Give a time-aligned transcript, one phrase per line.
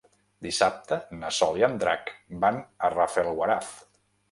[0.45, 2.11] Dissabte na Sol i en Drac
[2.47, 2.59] van
[2.89, 3.73] a Rafelguaraf.